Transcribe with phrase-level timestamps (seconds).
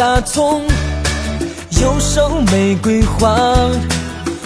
[0.00, 0.62] 大葱，
[1.78, 3.36] 右手玫瑰花，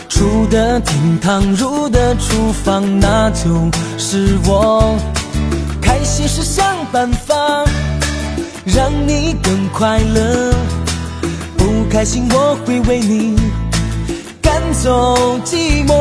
[0.09, 4.99] 出的厅堂，入的厨房，那就是我。
[5.81, 7.37] 开心时想办法
[8.65, 10.53] 让你更快乐，
[11.57, 13.37] 不开心我会为你
[14.43, 15.95] 赶走寂寞。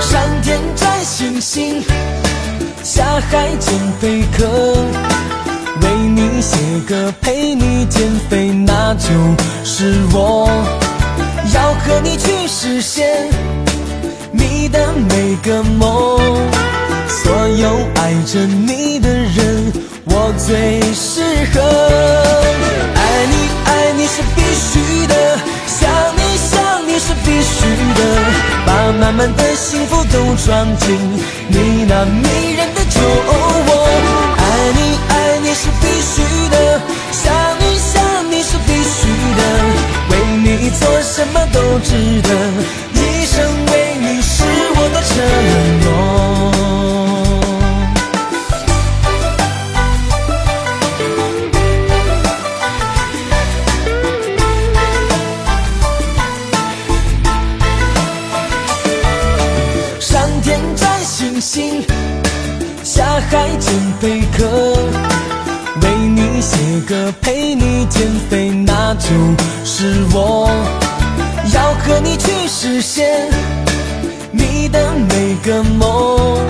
[0.00, 1.80] 上天摘星星，
[2.82, 4.76] 下海捡贝壳，
[6.44, 9.08] 写歌陪你减肥，那就
[9.64, 10.46] 是我。
[11.54, 13.30] 要和你去实现
[14.30, 16.20] 你的每个梦，
[17.08, 19.72] 所有爱着你的人，
[20.04, 21.22] 我最适
[21.54, 21.60] 合。
[22.94, 25.14] 爱你爱你是必须的，
[25.66, 26.52] 想你想
[26.86, 27.56] 你是必须
[27.94, 28.00] 的，
[28.66, 30.94] 把满满的幸福都装进
[31.48, 33.00] 你那迷人的酒
[41.24, 42.28] 什么都值得，
[42.92, 44.44] 一生为你是
[44.76, 45.14] 我的承
[45.80, 45.88] 诺。
[59.98, 61.82] 上天摘星星，
[62.82, 64.44] 下海捡贝壳，
[65.80, 69.08] 为你写歌陪你减肥，那就
[69.64, 70.83] 是我。
[71.54, 73.28] 要和你去实现
[74.32, 76.40] 你的每个梦，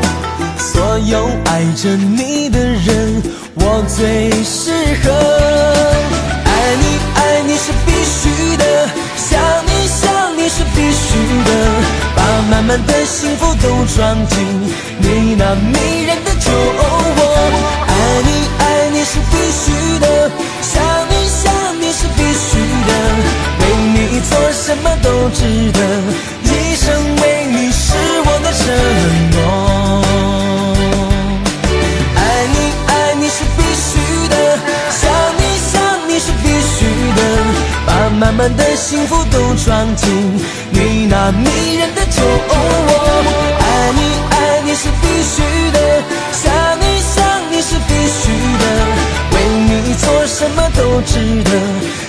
[0.59, 3.23] 所有爱着你的人，
[3.55, 5.13] 我最适合。
[6.45, 6.85] 爱你
[7.15, 8.65] 爱你是必须的，
[9.17, 11.15] 想你想你是必须
[11.45, 11.51] 的，
[12.17, 14.39] 把满满的幸福都装进
[14.99, 16.34] 你那迷人的
[25.31, 25.81] 值得
[26.43, 27.95] 一生为你是
[28.27, 28.65] 我的承
[29.31, 29.37] 诺
[32.17, 32.21] 爱
[32.53, 34.35] 你爱你是必须的
[34.91, 35.03] 想
[35.39, 35.73] 你想
[36.09, 36.85] 你是必须
[37.17, 37.21] 的
[37.87, 40.09] 把满满的幸福都装进
[40.71, 42.55] 你那迷人的酒窝。
[43.61, 45.43] 爱你爱你是必须
[45.73, 46.03] 的
[46.33, 48.23] 想你想你是必须
[48.59, 48.65] 的
[49.33, 49.37] 为
[49.69, 52.04] 你做什么都值得。